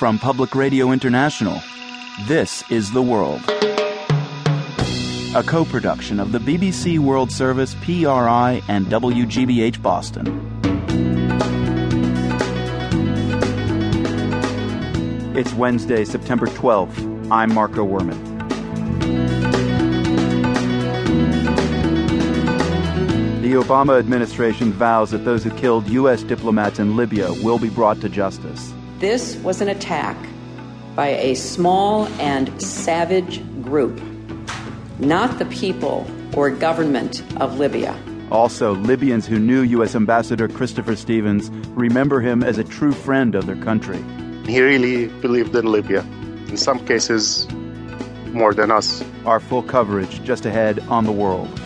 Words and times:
From 0.00 0.18
Public 0.18 0.54
Radio 0.54 0.92
International, 0.92 1.60
this 2.26 2.64
is 2.70 2.90
The 2.90 3.02
World. 3.02 3.42
A 5.36 5.42
co 5.46 5.66
production 5.66 6.18
of 6.18 6.32
the 6.32 6.38
BBC 6.38 6.98
World 6.98 7.30
Service, 7.30 7.74
PRI, 7.82 8.62
and 8.66 8.86
WGBH 8.86 9.82
Boston. 9.82 10.26
It's 15.36 15.52
Wednesday, 15.52 16.06
September 16.06 16.46
12th. 16.46 17.30
I'm 17.30 17.52
Marco 17.52 17.86
Werman. 17.86 18.18
The 23.42 23.52
Obama 23.52 23.98
administration 23.98 24.72
vows 24.72 25.10
that 25.10 25.26
those 25.26 25.44
who 25.44 25.50
killed 25.50 25.86
U.S. 25.90 26.22
diplomats 26.22 26.78
in 26.78 26.96
Libya 26.96 27.30
will 27.42 27.58
be 27.58 27.68
brought 27.68 28.00
to 28.00 28.08
justice. 28.08 28.72
This 29.00 29.36
was 29.36 29.62
an 29.62 29.68
attack 29.68 30.14
by 30.94 31.08
a 31.08 31.34
small 31.34 32.06
and 32.20 32.60
savage 32.60 33.40
group, 33.62 33.98
not 34.98 35.38
the 35.38 35.46
people 35.46 36.06
or 36.36 36.50
government 36.50 37.22
of 37.40 37.58
Libya. 37.58 37.98
Also, 38.30 38.74
Libyans 38.74 39.26
who 39.26 39.38
knew 39.38 39.62
U.S. 39.62 39.94
Ambassador 39.94 40.48
Christopher 40.48 40.96
Stevens 40.96 41.48
remember 41.70 42.20
him 42.20 42.42
as 42.42 42.58
a 42.58 42.64
true 42.64 42.92
friend 42.92 43.34
of 43.34 43.46
their 43.46 43.56
country. 43.56 44.04
He 44.44 44.60
really 44.60 45.06
believed 45.06 45.56
in 45.56 45.64
Libya, 45.64 46.02
in 46.48 46.58
some 46.58 46.84
cases, 46.84 47.48
more 48.34 48.52
than 48.52 48.70
us. 48.70 49.02
Our 49.24 49.40
full 49.40 49.62
coverage 49.62 50.22
just 50.24 50.44
ahead 50.44 50.78
on 50.90 51.04
the 51.04 51.12
world. 51.12 51.59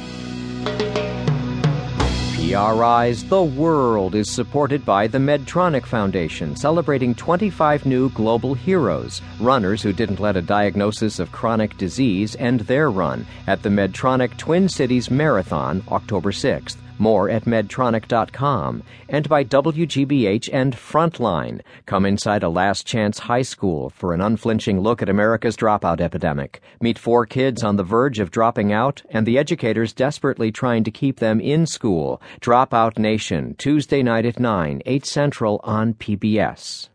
PRI's 2.53 3.25
The 3.25 3.43
World 3.43 4.15
is 4.15 4.31
supported 4.31 4.85
by 4.85 5.07
the 5.07 5.17
Medtronic 5.17 5.87
Foundation, 5.87 6.55
celebrating 6.55 7.15
25 7.15 7.87
new 7.87 8.11
global 8.11 8.53
heroes, 8.53 9.23
runners 9.41 9.81
who 9.83 9.95
didn't 9.95 10.21
let 10.21 10.37
a 10.37 10.43
diagnosis 10.43 11.19
of 11.19 11.33
chronic 11.33 11.77
disease 11.79 12.37
end 12.37 12.61
their 12.61 12.91
run 12.91 13.27
at 13.47 13.63
the 13.63 13.71
Medtronic 13.71 14.37
Twin 14.37 14.69
Cities 14.69 15.11
Marathon, 15.11 15.83
October 15.91 16.33
6th. 16.33 16.77
More 16.99 17.29
at 17.29 17.45
Medtronic.com. 17.45 18.83
And 19.09 19.29
by 19.29 19.45
WGBH 19.45 20.51
and 20.53 20.75
Frontline. 20.75 21.61
Come 21.87 22.07
inside 22.07 22.43
a 22.43 22.49
last 22.49 22.87
chance 22.87 23.19
high 23.19 23.43
school 23.43 23.91
for 23.91 24.15
an 24.15 24.21
unflinching 24.21 24.81
look 24.81 25.03
at 25.03 25.09
America's 25.09 25.57
dropout 25.57 26.01
epidemic. 26.01 26.63
Meet 26.81 26.99
four 26.99 27.27
kids 27.27 27.63
on 27.63 27.77
the 27.77 27.83
verge 27.83 28.19
of 28.19 28.31
dropping 28.31 28.73
out 28.73 29.03
and 29.11 29.27
the 29.27 29.39
educators 29.39 29.93
desperately 29.93 30.53
trying 30.53 30.85
to 30.85 30.91
keep 30.91 31.19
them 31.19 31.41
in 31.41 31.67
school. 31.67 32.21
Dropout 32.41 32.99
Nation, 32.99 33.55
Tuesday 33.57 34.03
night 34.03 34.27
at 34.27 34.39
9, 34.39 34.83
8 34.87 35.07
Central 35.07 35.61
on 35.65 35.95
PBS. 35.95 36.89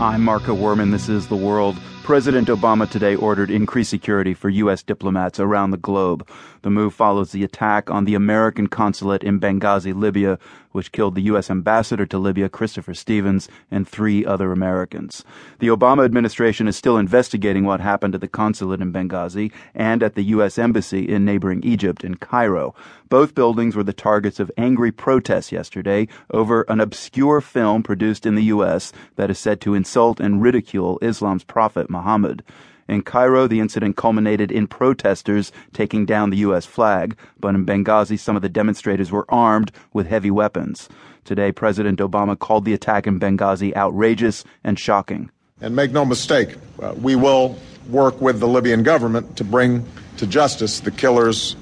I'm 0.00 0.22
Marco 0.22 0.54
Werman. 0.54 0.92
This 0.92 1.08
is 1.08 1.26
The 1.26 1.36
World. 1.36 1.76
President 2.08 2.48
Obama 2.48 2.88
today 2.88 3.14
ordered 3.16 3.50
increased 3.50 3.90
security 3.90 4.32
for 4.32 4.48
U.S. 4.48 4.82
diplomats 4.82 5.38
around 5.38 5.72
the 5.72 5.76
globe. 5.76 6.26
The 6.62 6.70
move 6.70 6.94
follows 6.94 7.32
the 7.32 7.44
attack 7.44 7.90
on 7.90 8.06
the 8.06 8.14
American 8.14 8.66
consulate 8.66 9.22
in 9.22 9.38
Benghazi, 9.38 9.94
Libya, 9.94 10.38
which 10.72 10.92
killed 10.92 11.14
the 11.14 11.22
U.S. 11.22 11.50
ambassador 11.50 12.06
to 12.06 12.18
Libya, 12.18 12.48
Christopher 12.48 12.94
Stevens, 12.94 13.48
and 13.70 13.86
three 13.86 14.24
other 14.24 14.52
Americans. 14.52 15.22
The 15.58 15.68
Obama 15.68 16.04
administration 16.04 16.66
is 16.66 16.76
still 16.76 16.96
investigating 16.96 17.64
what 17.64 17.80
happened 17.80 18.14
at 18.14 18.20
the 18.22 18.28
consulate 18.28 18.80
in 18.80 18.92
Benghazi 18.92 19.52
and 19.74 20.02
at 20.02 20.14
the 20.14 20.24
U.S. 20.24 20.58
embassy 20.58 21.06
in 21.08 21.26
neighboring 21.26 21.62
Egypt 21.62 22.04
in 22.04 22.14
Cairo. 22.16 22.74
Both 23.08 23.34
buildings 23.34 23.74
were 23.74 23.82
the 23.84 23.92
targets 23.92 24.38
of 24.38 24.50
angry 24.58 24.92
protests 24.92 25.50
yesterday 25.50 26.08
over 26.30 26.62
an 26.62 26.80
obscure 26.80 27.40
film 27.40 27.82
produced 27.82 28.26
in 28.26 28.34
the 28.34 28.44
U.S. 28.44 28.92
that 29.16 29.30
is 29.30 29.38
said 29.38 29.60
to 29.62 29.74
insult 29.74 30.20
and 30.20 30.42
ridicule 30.42 30.98
Islam's 31.00 31.44
prophet 31.44 31.88
Muhammad. 31.98 32.44
In 32.88 33.02
Cairo, 33.02 33.46
the 33.46 33.60
incident 33.60 33.96
culminated 33.96 34.50
in 34.50 34.66
protesters 34.66 35.52
taking 35.74 36.06
down 36.06 36.30
the 36.30 36.38
U.S. 36.48 36.64
flag, 36.64 37.16
but 37.38 37.54
in 37.54 37.66
Benghazi, 37.66 38.18
some 38.18 38.36
of 38.36 38.40
the 38.40 38.48
demonstrators 38.48 39.10
were 39.10 39.26
armed 39.28 39.72
with 39.92 40.06
heavy 40.06 40.30
weapons. 40.30 40.88
Today, 41.24 41.52
President 41.52 41.98
Obama 41.98 42.38
called 42.38 42.64
the 42.64 42.72
attack 42.72 43.06
in 43.06 43.20
Benghazi 43.20 43.76
outrageous 43.76 44.44
and 44.64 44.78
shocking. 44.78 45.30
And 45.60 45.76
make 45.76 45.90
no 45.92 46.04
mistake, 46.04 46.54
uh, 46.80 46.94
we 47.02 47.14
will 47.16 47.58
work 47.90 48.20
with 48.20 48.40
the 48.40 48.48
Libyan 48.48 48.82
government 48.82 49.36
to 49.36 49.44
bring 49.44 49.84
to 50.16 50.26
justice 50.26 50.80
the 50.80 50.90
killers 50.90 51.56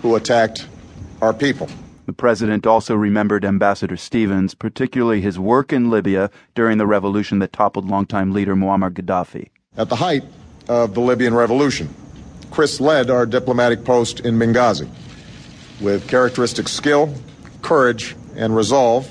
who 0.00 0.14
attacked 0.16 0.66
our 1.20 1.34
people. 1.34 1.68
The 2.06 2.12
president 2.14 2.66
also 2.66 2.94
remembered 2.94 3.44
Ambassador 3.44 3.96
Stevens, 3.96 4.54
particularly 4.54 5.20
his 5.20 5.38
work 5.38 5.72
in 5.72 5.90
Libya 5.90 6.30
during 6.54 6.78
the 6.78 6.86
revolution 6.86 7.40
that 7.40 7.52
toppled 7.52 7.88
longtime 7.88 8.32
leader 8.32 8.56
Muammar 8.56 8.90
Gaddafi. 8.90 9.50
At 9.74 9.88
the 9.88 9.96
height 9.96 10.24
of 10.68 10.92
the 10.92 11.00
Libyan 11.00 11.32
revolution. 11.34 11.94
Chris 12.50 12.78
led 12.78 13.08
our 13.08 13.24
diplomatic 13.24 13.84
post 13.84 14.20
in 14.20 14.38
Benghazi. 14.38 14.86
With 15.80 16.06
characteristic 16.08 16.68
skill, 16.68 17.14
courage, 17.62 18.14
and 18.36 18.54
resolve, 18.54 19.10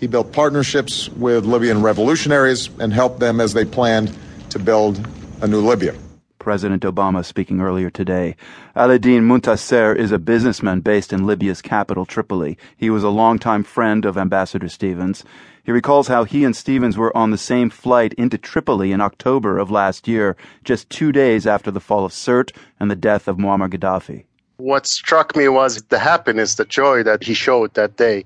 he 0.00 0.06
built 0.06 0.32
partnerships 0.32 1.10
with 1.10 1.44
Libyan 1.44 1.82
revolutionaries 1.82 2.70
and 2.80 2.90
helped 2.90 3.20
them 3.20 3.38
as 3.38 3.52
they 3.52 3.66
planned 3.66 4.16
to 4.48 4.58
build 4.58 5.06
a 5.42 5.46
new 5.46 5.60
Libya. 5.60 5.94
President 6.38 6.82
Obama 6.82 7.24
speaking 7.24 7.60
earlier 7.60 7.90
today. 7.90 8.36
Aladdin 8.74 9.26
Muntasser 9.26 9.96
is 9.96 10.12
a 10.12 10.18
businessman 10.18 10.80
based 10.80 11.12
in 11.12 11.26
Libya's 11.26 11.60
capital, 11.60 12.06
Tripoli. 12.06 12.56
He 12.76 12.90
was 12.90 13.02
a 13.02 13.08
longtime 13.08 13.64
friend 13.64 14.04
of 14.04 14.16
Ambassador 14.16 14.68
Stevens. 14.68 15.24
He 15.64 15.72
recalls 15.72 16.08
how 16.08 16.24
he 16.24 16.44
and 16.44 16.54
Stevens 16.54 16.96
were 16.96 17.14
on 17.16 17.30
the 17.30 17.36
same 17.36 17.70
flight 17.70 18.12
into 18.14 18.38
Tripoli 18.38 18.92
in 18.92 19.00
October 19.00 19.58
of 19.58 19.70
last 19.70 20.06
year, 20.06 20.36
just 20.64 20.88
two 20.88 21.12
days 21.12 21.46
after 21.46 21.70
the 21.70 21.80
fall 21.80 22.04
of 22.04 22.12
Sirte 22.12 22.56
and 22.78 22.90
the 22.90 22.96
death 22.96 23.28
of 23.28 23.36
Muammar 23.36 23.68
Gaddafi. 23.68 24.27
What 24.58 24.88
struck 24.88 25.36
me 25.36 25.48
was 25.48 25.82
the 25.88 26.00
happiness, 26.00 26.56
the 26.56 26.64
joy 26.64 27.04
that 27.04 27.22
he 27.22 27.32
showed 27.32 27.74
that 27.74 27.96
day. 27.96 28.24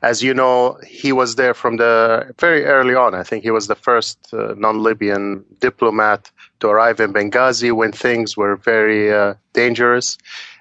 As 0.00 0.22
you 0.22 0.32
know, 0.32 0.78
he 0.86 1.12
was 1.12 1.34
there 1.34 1.54
from 1.54 1.76
the 1.76 2.32
very 2.38 2.64
early 2.64 2.94
on. 2.94 3.14
I 3.14 3.24
think 3.24 3.42
he 3.42 3.50
was 3.50 3.66
the 3.66 3.74
first 3.74 4.16
uh, 4.32 4.54
non 4.56 4.82
Libyan 4.82 5.44
diplomat 5.58 6.30
to 6.60 6.68
arrive 6.68 7.00
in 7.00 7.12
Benghazi 7.12 7.72
when 7.72 7.90
things 7.90 8.36
were 8.36 8.54
very 8.54 9.12
uh, 9.12 9.34
dangerous. 9.54 10.18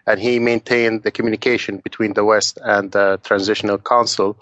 And 0.07 0.19
he 0.19 0.39
maintained 0.39 1.03
the 1.03 1.11
communication 1.11 1.77
between 1.77 2.13
the 2.13 2.25
West 2.25 2.57
and 2.63 2.91
the 2.91 3.19
Transitional 3.23 3.77
Council 3.77 4.37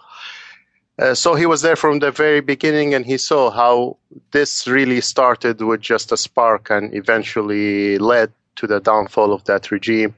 uh, 1.00 1.16
so 1.16 1.34
he 1.34 1.46
was 1.46 1.62
there 1.62 1.78
from 1.78 2.00
the 2.00 2.12
very 2.12 2.42
beginning 2.42 2.94
and 2.94 3.06
he 3.06 3.18
saw 3.18 3.50
how 3.50 3.96
this 4.32 4.68
really 4.68 5.00
started 5.00 5.62
with 5.62 5.80
just 5.80 6.12
a 6.12 6.18
spark 6.18 6.70
and 6.70 6.94
eventually 6.94 7.98
led 7.98 8.32
to 8.58 8.68
the 8.68 8.82
downfall 8.82 9.32
of 9.32 9.42
that 9.46 9.72
regime. 9.72 10.14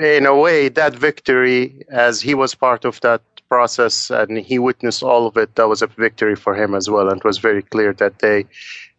In 0.00 0.24
a 0.24 0.34
way, 0.34 0.70
that 0.70 0.94
victory, 0.94 1.84
as 1.90 2.22
he 2.22 2.34
was 2.34 2.54
part 2.54 2.86
of 2.86 3.00
that 3.02 3.20
process 3.50 4.08
and 4.08 4.38
he 4.38 4.58
witnessed 4.58 5.02
all 5.02 5.26
of 5.26 5.36
it, 5.36 5.54
that 5.56 5.68
was 5.68 5.82
a 5.82 5.86
victory 5.86 6.36
for 6.36 6.54
him 6.54 6.74
as 6.74 6.88
well. 6.88 7.10
And 7.10 7.18
it 7.18 7.24
was 7.24 7.36
very 7.36 7.62
clear 7.62 7.92
that 7.94 8.18
day 8.18 8.46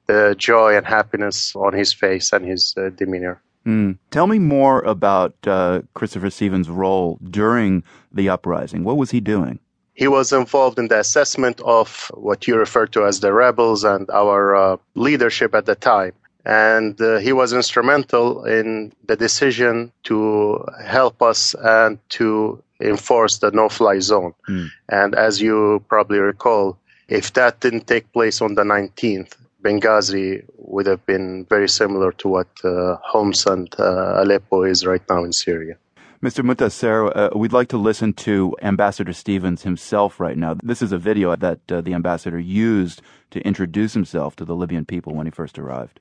the 0.05 0.35
joy 0.37 0.77
and 0.77 0.85
happiness 0.85 1.55
on 1.55 1.73
his 1.73 1.91
face 1.91 2.31
and 2.31 2.45
his 2.45 2.75
uh, 2.77 2.89
demeanor. 2.89 3.41
Mm. 3.65 3.97
Tell 4.11 4.27
me 4.27 4.37
more 4.37 4.81
about 4.81 5.35
uh, 5.47 5.81
Christopher 5.95 6.29
Stevens' 6.29 6.69
role 6.69 7.19
during 7.29 7.83
the 8.11 8.29
uprising. 8.29 8.83
What 8.83 8.97
was 8.97 9.11
he 9.11 9.19
doing? 9.19 9.59
He 9.93 10.07
was 10.07 10.31
involved 10.31 10.79
in 10.79 10.87
the 10.87 10.99
assessment 10.99 11.61
of 11.61 12.11
what 12.13 12.47
you 12.47 12.57
refer 12.57 12.85
to 12.87 13.05
as 13.05 13.19
the 13.19 13.33
rebels 13.33 13.83
and 13.83 14.09
our 14.09 14.55
uh, 14.55 14.77
leadership 14.95 15.53
at 15.55 15.65
the 15.65 15.75
time. 15.75 16.13
And 16.45 16.99
uh, 16.99 17.17
he 17.17 17.33
was 17.33 17.53
instrumental 17.53 18.45
in 18.45 18.93
the 19.05 19.15
decision 19.15 19.91
to 20.03 20.65
help 20.83 21.21
us 21.21 21.55
and 21.55 21.99
to 22.09 22.63
enforce 22.79 23.37
the 23.37 23.51
no 23.51 23.69
fly 23.69 23.99
zone. 23.99 24.33
Mm. 24.49 24.69
And 24.89 25.15
as 25.15 25.41
you 25.41 25.83
probably 25.87 26.19
recall, 26.19 26.77
if 27.07 27.33
that 27.33 27.59
didn't 27.59 27.87
take 27.87 28.11
place 28.11 28.41
on 28.41 28.55
the 28.55 28.63
19th, 28.63 29.35
Benghazi 29.63 30.43
would 30.57 30.87
have 30.87 31.05
been 31.05 31.45
very 31.45 31.69
similar 31.69 32.11
to 32.13 32.27
what 32.27 32.47
uh, 32.63 32.97
Homs 33.03 33.45
and 33.45 33.73
uh, 33.77 34.21
Aleppo 34.23 34.63
is 34.63 34.85
right 34.85 35.01
now 35.09 35.23
in 35.23 35.33
Syria. 35.33 35.77
Mr. 36.23 36.45
Muntasser, 36.45 37.11
uh, 37.15 37.29
we'd 37.35 37.51
like 37.51 37.67
to 37.69 37.77
listen 37.77 38.13
to 38.13 38.55
Ambassador 38.61 39.11
Stevens 39.11 39.63
himself 39.63 40.19
right 40.19 40.37
now. 40.37 40.55
This 40.63 40.81
is 40.81 40.91
a 40.91 40.99
video 40.99 41.35
that 41.35 41.59
uh, 41.71 41.81
the 41.81 41.95
ambassador 41.95 42.39
used 42.39 43.01
to 43.31 43.41
introduce 43.41 43.93
himself 43.93 44.35
to 44.35 44.45
the 44.45 44.55
Libyan 44.55 44.85
people 44.85 45.15
when 45.15 45.25
he 45.25 45.31
first 45.31 45.57
arrived. 45.57 45.99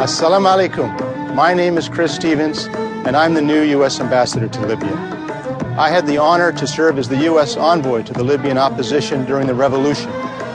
Assalamu 0.00 0.68
alaikum. 0.68 1.34
My 1.34 1.54
name 1.54 1.78
is 1.78 1.88
Chris 1.88 2.14
Stevens, 2.14 2.66
and 3.06 3.16
I'm 3.16 3.34
the 3.34 3.40
new 3.40 3.62
U.S. 3.62 4.00
ambassador 4.00 4.48
to 4.48 4.66
Libya. 4.66 4.94
I 5.78 5.88
had 5.88 6.06
the 6.06 6.18
honor 6.18 6.52
to 6.52 6.66
serve 6.66 6.98
as 6.98 7.08
the 7.08 7.22
U.S. 7.24 7.56
envoy 7.56 8.02
to 8.02 8.12
the 8.12 8.22
Libyan 8.22 8.58
opposition 8.58 9.24
during 9.24 9.46
the 9.46 9.54
revolution, 9.54 10.10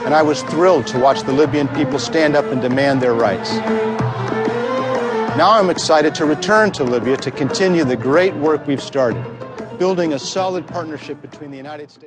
and 0.06 0.13
I 0.13 0.21
was 0.21 0.44
thrilled 0.44 0.85
to 0.88 1.00
watch 1.00 1.21
the 1.23 1.33
Libyan 1.33 1.67
people 1.69 1.97
stand 1.97 2.35
up 2.35 2.45
and 2.45 2.62
demand 2.62 3.01
their 3.01 3.15
rights. 3.15 3.51
Now 5.35 5.51
I'm 5.59 5.69
excited 5.69 6.13
to 6.15 6.25
return 6.25 6.71
to 6.73 6.83
Libya 6.83 7.17
to 7.17 7.31
continue 7.31 7.83
the 7.83 7.97
great 7.97 8.35
work 8.35 8.67
we've 8.67 8.81
started, 8.81 9.25
building 9.79 10.13
a 10.13 10.19
solid 10.19 10.67
partnership 10.67 11.21
between 11.21 11.50
the 11.50 11.57
United 11.57 11.89
States. 11.89 12.03